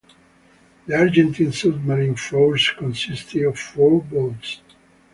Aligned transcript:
The 0.87 0.97
Argentine 0.97 1.51
submarine 1.51 2.15
forces 2.15 2.73
consisted 2.75 3.43
of 3.43 3.59
four 3.59 4.01
boats. 4.01 4.59